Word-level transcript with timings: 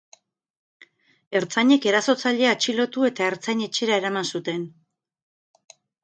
Ertzainek 1.39 1.83
erasotzailea 1.91 2.53
atxilotu, 2.57 3.05
eta 3.09 3.27
ertzain-etxera 3.33 3.99
eraman 4.01 4.25
zuten. 4.39 4.65